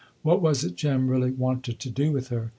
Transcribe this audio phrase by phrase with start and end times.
[0.23, 2.49] What was it Jem really wanted to do with her?